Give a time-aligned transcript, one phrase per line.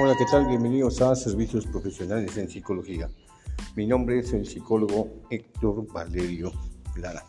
[0.00, 0.46] Hola, ¿qué tal?
[0.46, 3.10] Bienvenidos a Servicios Profesionales en Psicología.
[3.74, 6.52] Mi nombre es el psicólogo Héctor Valerio
[6.94, 7.26] Lara.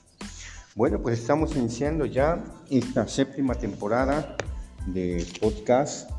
[0.75, 4.37] Bueno, pues estamos iniciando ya esta séptima temporada
[4.85, 6.11] de podcast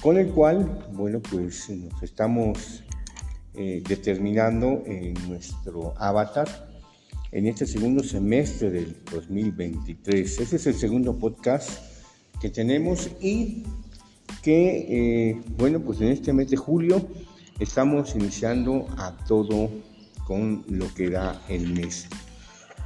[0.00, 2.84] con el cual, bueno, pues nos estamos
[3.54, 6.68] eh, determinando en nuestro avatar
[7.32, 10.38] en este segundo semestre del 2023.
[10.38, 11.82] Ese es el segundo podcast
[12.40, 13.64] que tenemos y
[14.42, 14.86] que,
[15.30, 17.06] eh, bueno, pues en este mes de julio
[17.58, 19.70] estamos iniciando a todo
[20.26, 22.08] con lo que da el mes.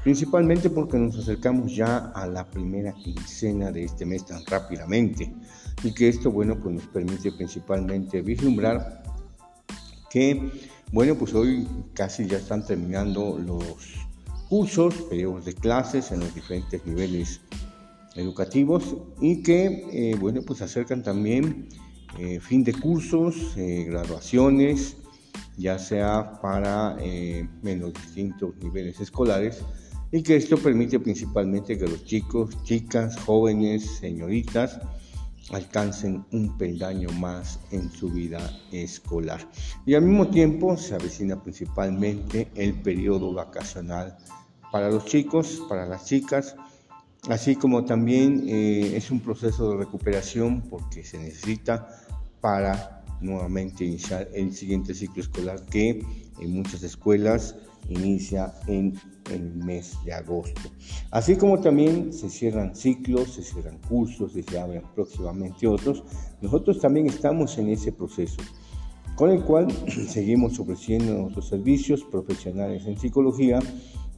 [0.03, 5.33] Principalmente porque nos acercamos ya a la primera quincena de este mes tan rápidamente
[5.83, 9.03] y que esto, bueno, pues nos permite principalmente vislumbrar
[10.11, 10.51] que,
[10.93, 13.95] bueno, pues hoy casi ya están terminando los
[14.49, 17.41] cursos, periodos de clases en los diferentes niveles
[18.15, 21.69] educativos y que, eh, bueno, pues acercan también
[22.19, 24.97] eh, fin de cursos, eh, graduaciones,
[25.57, 29.63] ya sea para en los distintos niveles escolares
[30.11, 34.81] y que esto permite principalmente que los chicos, chicas, jóvenes, señoritas
[35.51, 38.41] alcancen un peldaño más en su vida
[38.73, 39.49] escolar.
[39.87, 44.17] Y al mismo tiempo se avecina principalmente el periodo vacacional
[44.73, 46.57] para los chicos, para las chicas,
[47.29, 51.89] así como también eh, es un proceso de recuperación porque se necesita
[52.41, 56.05] para nuevamente iniciar el siguiente ciclo escolar que
[56.41, 57.57] en muchas escuelas
[57.89, 58.95] inicia en
[59.31, 60.71] el mes de agosto.
[61.11, 66.03] Así como también se cierran ciclos, se cierran cursos y se abren próximamente otros,
[66.41, 68.43] nosotros también estamos en ese proceso,
[69.17, 69.69] con el cual
[70.09, 73.61] seguimos ofreciendo nuestros servicios profesionales en psicología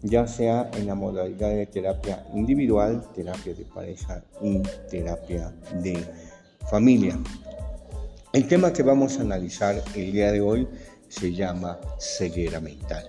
[0.02, 4.60] ya sea en la modalidad de terapia individual, terapia de pareja y
[4.91, 6.04] terapia de
[6.71, 7.19] familia.
[8.32, 10.69] El tema que vamos a analizar el día de hoy
[11.09, 13.09] se llama ceguera mental.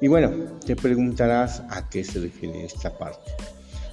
[0.00, 0.30] Y bueno,
[0.64, 3.32] te preguntarás a qué se refiere esta parte.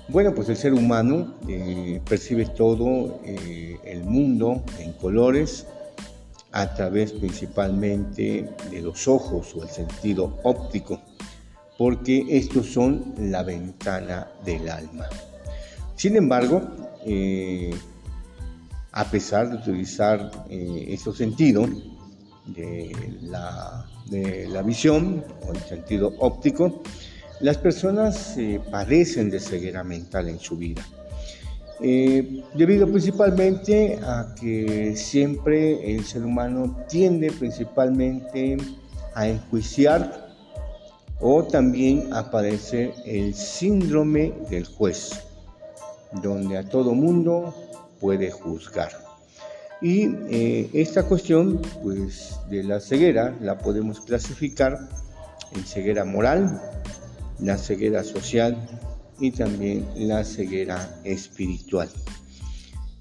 [0.09, 5.65] Bueno, pues el ser humano eh, percibe todo eh, el mundo en colores
[6.51, 11.01] a través principalmente de los ojos o el sentido óptico
[11.83, 15.05] porque estos son la ventana del alma.
[15.97, 16.61] Sin embargo,
[17.05, 17.75] eh,
[18.93, 21.69] a pesar de utilizar eh, estos sentidos
[22.45, 22.89] de
[23.23, 23.85] la,
[24.63, 26.83] visión o el sentido óptico,
[27.41, 30.87] las personas eh, padecen de ceguera mental en su vida.
[31.81, 38.55] debido principalmente a que siempre el ser humano tiende principalmente
[39.15, 40.22] a enjuiciar
[41.25, 45.21] o también aparece el síndrome del juez,
[46.21, 47.55] donde a todo mundo
[48.01, 48.91] puede juzgar.
[49.81, 54.77] Y eh, esta cuestión pues, de la ceguera la podemos clasificar
[55.55, 56.61] en ceguera moral,
[57.39, 58.57] la ceguera social
[59.17, 61.89] y también la ceguera espiritual.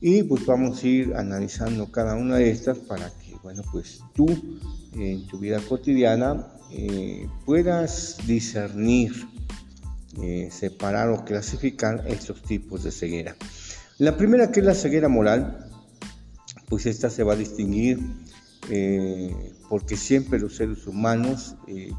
[0.00, 3.10] Y pues vamos a ir analizando cada una de estas para
[3.42, 4.26] bueno, pues tú
[4.94, 9.12] en tu vida cotidiana eh, puedas discernir,
[10.22, 13.36] eh, separar o clasificar estos tipos de ceguera.
[13.98, 15.68] La primera que es la ceguera moral,
[16.68, 17.98] pues esta se va a distinguir
[18.70, 19.34] eh,
[19.68, 21.56] porque siempre los seres humanos,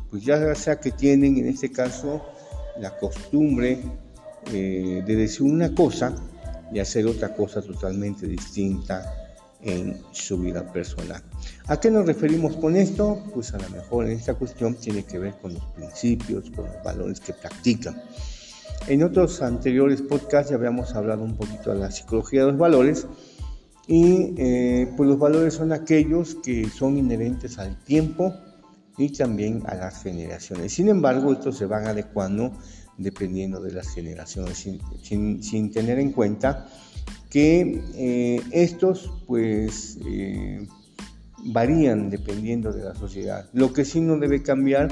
[0.10, 2.24] pues ya sea que tienen en este caso
[2.80, 3.80] la costumbre
[4.46, 6.16] de decir una cosa
[6.72, 9.23] y hacer otra cosa totalmente distinta
[9.64, 11.22] en su vida personal.
[11.68, 13.24] ¿A qué nos referimos con esto?
[13.34, 16.84] Pues a lo mejor en esta cuestión tiene que ver con los principios, con los
[16.84, 18.02] valores que practican.
[18.88, 23.08] En otros anteriores podcasts ya habíamos hablado un poquito de la psicología de los valores
[23.88, 28.34] y eh, pues los valores son aquellos que son inherentes al tiempo
[28.98, 30.74] y también a las generaciones.
[30.74, 32.52] Sin embargo, estos se van adecuando
[32.98, 34.68] dependiendo de las generaciones,
[35.02, 36.68] sin, sin tener en cuenta
[37.34, 40.68] que eh, estos pues eh,
[41.46, 43.50] varían dependiendo de la sociedad.
[43.54, 44.92] Lo que sí no debe cambiar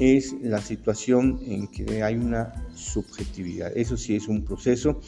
[0.00, 3.70] es la situación en que hay una subjetividad.
[3.76, 5.00] Eso sí es un proceso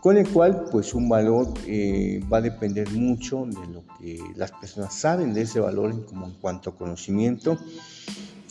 [0.00, 4.52] con el cual pues un valor eh, va a depender mucho de lo que las
[4.52, 7.58] personas saben de ese valor como en cuanto a conocimiento.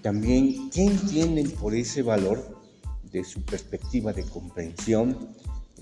[0.03, 2.61] También qué entienden por ese valor
[3.11, 5.17] de su perspectiva de comprensión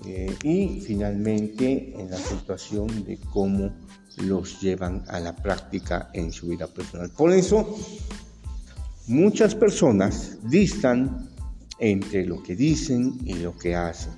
[0.06, 3.72] eh, y finalmente en la situación de cómo
[4.18, 7.10] los llevan a la práctica en su vida personal.
[7.10, 7.76] Por eso,
[9.06, 11.30] muchas personas distan
[11.78, 14.12] entre lo que dicen y lo que hacen.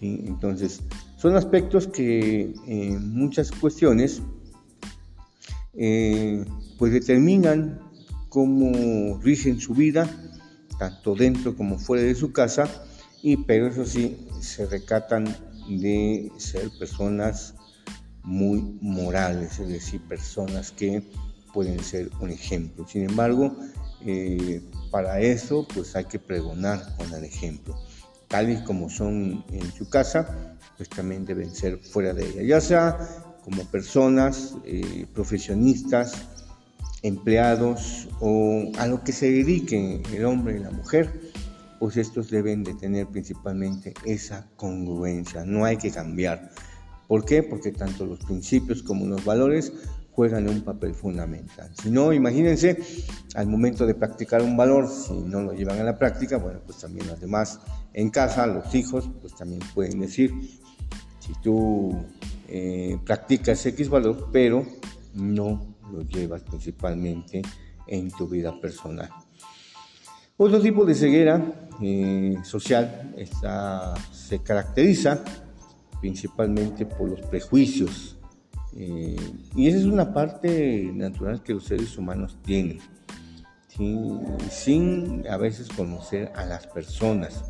[0.00, 0.80] Entonces,
[1.16, 4.20] son aspectos que en muchas cuestiones
[5.74, 6.44] eh,
[6.78, 7.80] pues determinan
[8.28, 10.10] cómo rigen su vida,
[10.78, 12.68] tanto dentro como fuera de su casa,
[13.22, 15.24] y pero eso sí, se recatan
[15.68, 17.54] de ser personas
[18.24, 21.02] muy morales, es decir, personas que
[21.52, 22.86] pueden ser un ejemplo.
[22.86, 23.56] Sin embargo,
[24.04, 24.60] eh,
[24.90, 27.76] para eso pues hay que pregonar con el ejemplo.
[28.28, 32.60] Tal y como son en su casa, pues también deben ser fuera de ella, ya
[32.60, 32.98] sea
[33.44, 36.14] como personas, eh, profesionistas,
[37.02, 41.31] empleados o a lo que se dediquen el hombre y la mujer,
[41.82, 46.52] pues estos deben de tener principalmente esa congruencia, no hay que cambiar.
[47.08, 47.42] ¿Por qué?
[47.42, 49.72] Porque tanto los principios como los valores
[50.12, 51.72] juegan un papel fundamental.
[51.82, 52.80] Si no, imagínense,
[53.34, 56.78] al momento de practicar un valor, si no lo llevan a la práctica, bueno, pues
[56.78, 57.58] también los demás
[57.94, 60.30] en casa, los hijos, pues también pueden decir,
[61.18, 62.00] si tú
[62.46, 64.64] eh, practicas X valor, pero
[65.14, 67.42] no lo llevas principalmente
[67.88, 69.10] en tu vida personal.
[70.36, 75.22] Otro tipo de ceguera eh, social está, se caracteriza
[76.00, 78.16] principalmente por los prejuicios
[78.76, 79.16] eh,
[79.54, 82.78] y esa es una parte natural que los seres humanos tienen,
[84.50, 87.44] sin a veces conocer a las personas.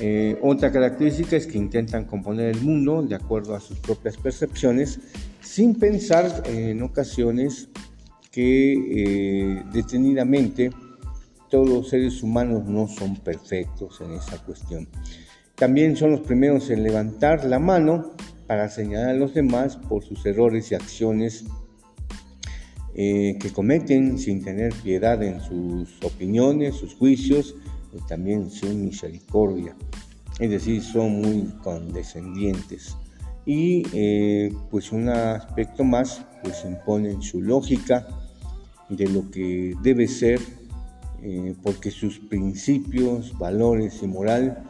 [0.00, 4.98] Eh, otra característica es que intentan componer el mundo de acuerdo a sus propias percepciones,
[5.40, 7.68] sin pensar en ocasiones
[8.32, 10.70] que detenidamente
[11.54, 14.88] todos los seres humanos no son perfectos en esa cuestión.
[15.54, 18.10] También son los primeros en levantar la mano
[18.48, 21.44] para señalar a los demás por sus errores y acciones
[22.96, 27.54] eh, que cometen sin tener piedad en sus opiniones, sus juicios
[27.92, 29.76] y también sin misericordia.
[30.40, 32.96] Es decir, son muy condescendientes.
[33.46, 38.08] Y eh, pues un aspecto más, pues imponen su lógica
[38.88, 40.40] de lo que debe ser,
[41.26, 44.62] eh, porque sus principios, valores y moral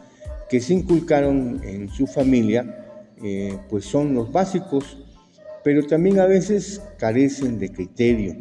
[0.49, 2.87] que se inculcaron en su familia,
[3.21, 4.97] eh, pues son los básicos,
[5.65, 8.37] pero también a veces carecen de criterio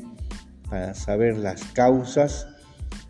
[0.70, 2.46] para saber las causas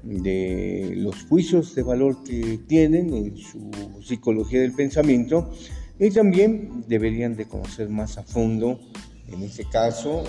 [0.03, 3.71] de los juicios de valor que tienen en su
[4.03, 5.53] psicología del pensamiento
[5.99, 8.81] y también deberían de conocer más a fondo,
[9.29, 10.25] en este caso,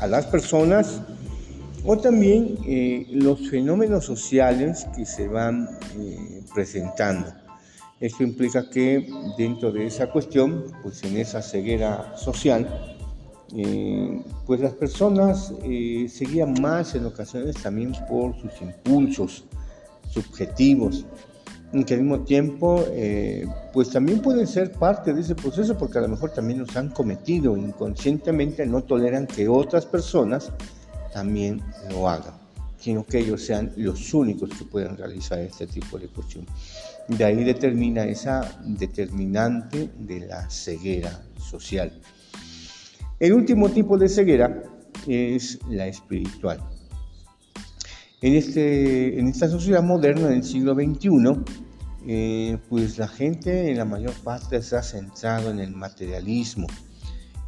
[0.00, 1.02] a las personas
[1.84, 7.32] o también eh, los fenómenos sociales que se van eh, presentando.
[8.00, 12.96] Esto implica que dentro de esa cuestión, pues en esa ceguera social,
[13.56, 15.52] eh, pues las personas
[16.08, 19.44] seguían más en ocasiones también por sus impulsos
[20.10, 21.06] subjetivos,
[21.86, 22.84] que al mismo tiempo
[23.72, 26.90] pues también pueden ser parte de ese proceso porque a lo mejor también los han
[26.90, 30.52] cometido inconscientemente, no toleran que otras personas
[31.12, 32.34] también lo hagan,
[32.78, 36.46] sino que ellos sean los únicos que puedan realizar este tipo de cuestión.
[37.08, 41.92] De ahí determina esa determinante de la ceguera social.
[43.18, 44.62] El último tipo de ceguera
[45.06, 46.60] es la espiritual.
[48.20, 51.08] En, este, en esta sociedad moderna del siglo XXI,
[52.06, 56.66] eh, pues la gente en la mayor parte se ha centrado en el materialismo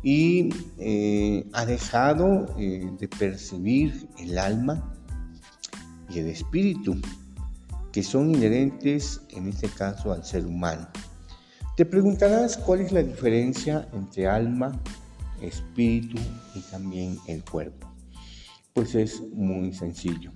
[0.03, 4.95] y eh, ha dejado eh, de percibir el alma
[6.09, 6.97] y el espíritu
[7.93, 10.89] que son inherentes en este caso al ser humano.
[11.77, 14.81] Te preguntarás cuál es la diferencia entre alma,
[15.43, 16.19] espíritu
[16.55, 17.89] y también el cuerpo.
[18.73, 20.33] Pues es muy sencillo.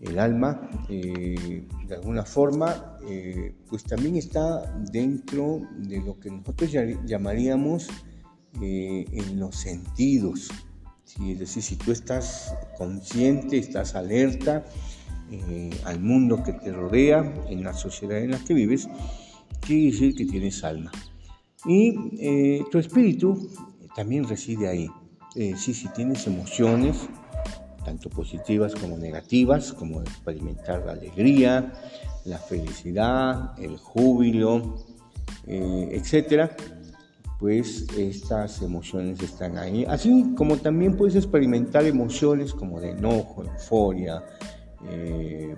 [0.00, 2.98] El alma, eh, de alguna forma,
[3.68, 6.70] pues también está dentro de lo que nosotros
[7.04, 7.88] llamaríamos
[8.60, 10.50] eh, en los sentidos.
[11.26, 14.64] Es decir, si tú estás consciente, estás alerta,
[15.30, 18.88] eh, al mundo que te rodea, en la sociedad en la que vives,
[19.60, 20.90] quiere decir que tienes alma.
[21.66, 23.50] Y eh, tu espíritu
[23.94, 24.88] también reside ahí.
[25.34, 26.96] Eh, sí, si tienes emociones,
[27.84, 31.74] tanto positivas como negativas, como experimentar la alegría,
[32.24, 34.86] la felicidad, el júbilo,
[35.46, 36.54] etcétera,
[37.38, 39.84] pues estas emociones están ahí.
[39.88, 44.22] Así como también puedes experimentar emociones como de enojo, euforia,
[44.90, 45.54] eh,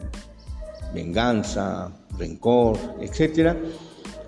[0.95, 3.57] venganza, rencor, etcétera,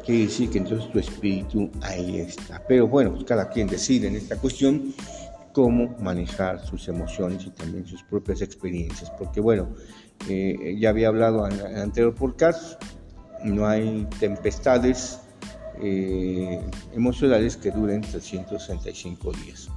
[0.04, 2.62] quiere decir que entonces tu espíritu ahí está.
[2.66, 4.94] Pero bueno, pues cada quien decide en esta cuestión
[5.52, 9.68] cómo manejar sus emociones y también sus propias experiencias, porque bueno,
[10.28, 12.82] eh, ya había hablado en el anterior podcast,
[13.44, 15.22] no hay tempestades
[15.83, 16.61] eh,
[16.95, 19.69] emocionales que duren 365 días.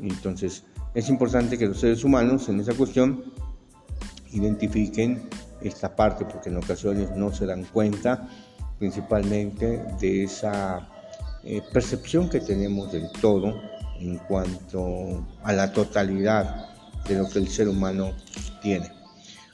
[0.00, 3.22] Entonces, Es importante que los seres humanos en esa cuestión
[4.32, 5.28] identifiquen
[5.60, 8.26] esta parte porque en ocasiones no se dan cuenta
[8.78, 10.88] principalmente de esa
[11.44, 13.54] eh, percepción que tenemos del todo
[14.00, 16.70] en cuanto a la totalidad
[17.06, 18.12] de lo que el ser humano
[18.62, 18.90] tiene.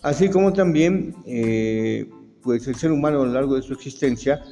[0.02, 2.09] Así como también, eh,
[2.43, 4.43] pues el ser humano a lo largo de su existencia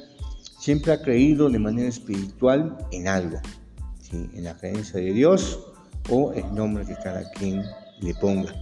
[0.63, 3.37] siempre ha creído de manera espiritual en algo,
[4.13, 5.59] en la creencia de Dios
[6.09, 7.61] o el nombre que cada quien
[7.99, 8.53] le ponga.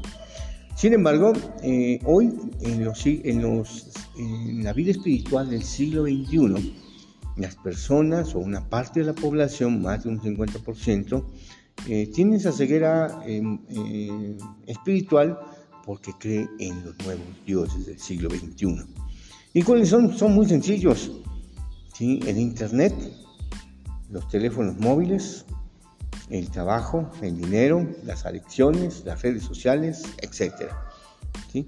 [0.75, 1.31] Sin embargo,
[1.61, 6.73] eh, hoy en, los, en, los, en la vida espiritual del siglo XXI,
[7.37, 11.23] las personas o una parte de la población, más de un 50%,
[11.87, 15.37] eh, tiene esa ceguera em, eh, espiritual
[15.85, 18.87] porque cree en los nuevos dioses del siglo XXI.
[19.53, 20.17] ¿Y cuáles son?
[20.17, 21.20] Son muy sencillos.
[21.93, 22.19] ¿Sí?
[22.25, 22.93] El Internet,
[24.09, 25.45] los teléfonos móviles,
[26.29, 30.71] el trabajo, el dinero, las adicciones, las redes sociales, etc.
[31.51, 31.65] ¿sí?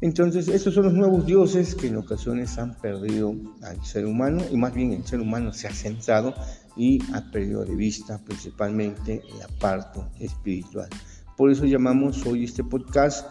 [0.00, 4.56] Entonces, estos son los nuevos dioses que en ocasiones han perdido al ser humano y
[4.56, 6.34] más bien el ser humano se ha centrado
[6.76, 10.88] y ha perdido de vista principalmente la parte espiritual.
[11.36, 13.26] Por eso llamamos hoy este podcast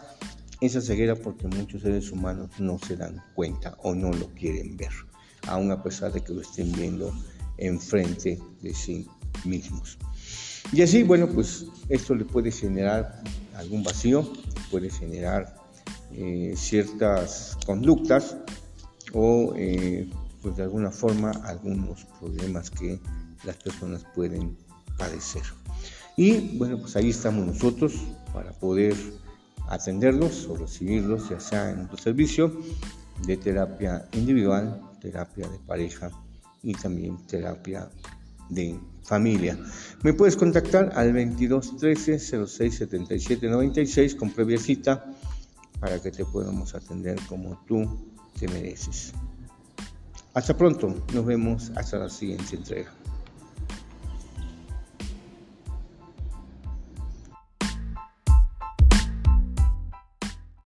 [0.62, 4.92] esa ceguera porque muchos seres humanos no se dan cuenta o no lo quieren ver,
[5.48, 7.14] aun a pesar de que lo estén viendo
[7.58, 9.08] enfrente de sí
[9.46, 9.98] mismos.
[10.72, 13.22] Y así, bueno, pues esto le puede generar
[13.56, 14.32] algún vacío,
[14.72, 15.56] puede generar
[16.12, 18.38] eh, ciertas conductas
[19.14, 20.10] o eh,
[20.42, 23.00] pues de alguna forma algunos problemas que
[23.44, 24.58] las personas pueden
[24.98, 25.44] padecer.
[26.16, 27.94] Y bueno, pues ahí estamos nosotros
[28.34, 28.96] para poder
[29.70, 32.52] atenderlos o recibirlos, ya sea en nuestro servicio
[33.26, 36.10] de terapia individual, terapia de pareja
[36.64, 37.90] y también terapia
[38.50, 39.60] de familia.
[40.02, 45.06] Me puedes contactar al 22 13 06 77 96 con previa cita
[45.80, 47.86] para que te podamos atender como tú
[48.40, 49.14] te mereces.
[50.34, 52.92] Hasta pronto, nos vemos hasta la siguiente entrega.